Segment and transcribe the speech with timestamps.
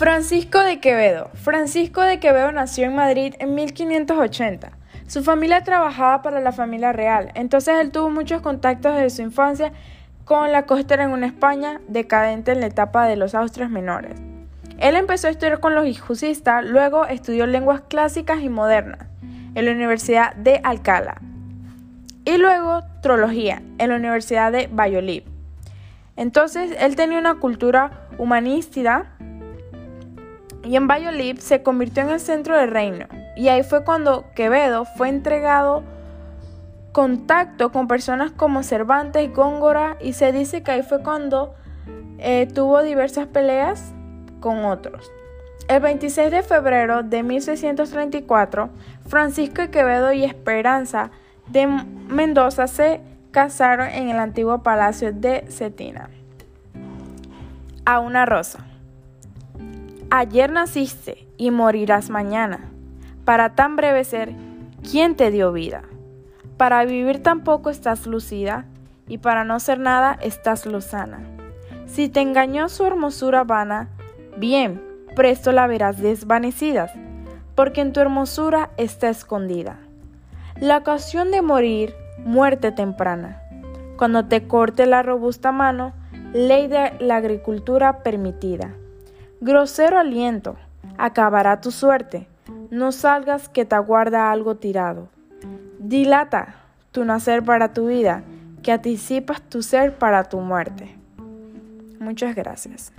[0.00, 1.28] Francisco de Quevedo.
[1.34, 4.70] Francisco de Quevedo nació en Madrid en 1580.
[5.06, 9.72] Su familia trabajaba para la familia real, entonces él tuvo muchos contactos desde su infancia
[10.24, 14.14] con la costera en una España decadente en la etapa de los Austrias menores.
[14.78, 19.06] Él empezó a estudiar con los hijusistas, luego estudió lenguas clásicas y modernas
[19.54, 21.20] en la Universidad de Alcalá
[22.24, 25.24] y luego trología en la Universidad de Valladolid.
[26.16, 29.10] Entonces él tenía una cultura humanística
[30.64, 33.06] y en Valladolid se convirtió en el centro del reino.
[33.36, 35.82] Y ahí fue cuando Quevedo fue entregado
[36.92, 41.54] contacto con personas como Cervantes y Góngora y se dice que ahí fue cuando
[42.18, 43.92] eh, tuvo diversas peleas
[44.40, 45.10] con otros.
[45.68, 48.70] El 26 de febrero de 1634,
[49.06, 51.10] Francisco Quevedo y Esperanza
[51.46, 53.00] de Mendoza se
[53.30, 56.10] casaron en el antiguo palacio de Cetina.
[57.84, 58.66] A una rosa.
[60.12, 62.68] Ayer naciste y morirás mañana.
[63.24, 64.34] Para tan breve ser,
[64.82, 65.82] ¿quién te dio vida?
[66.56, 68.64] Para vivir tan poco estás lucida
[69.06, 71.20] y para no ser nada estás lozana.
[71.86, 73.88] Si te engañó su hermosura vana,
[74.36, 74.82] bien,
[75.14, 76.92] presto la verás desvanecida,
[77.54, 79.78] porque en tu hermosura está escondida.
[80.58, 83.42] La ocasión de morir, muerte temprana.
[83.96, 85.92] Cuando te corte la robusta mano,
[86.32, 88.74] ley de la agricultura permitida.
[89.42, 90.56] Grosero aliento,
[90.98, 92.28] acabará tu suerte,
[92.70, 95.08] no salgas que te aguarda algo tirado.
[95.78, 96.56] Dilata
[96.92, 98.22] tu nacer para tu vida,
[98.62, 100.94] que anticipas tu ser para tu muerte.
[101.98, 102.92] Muchas gracias.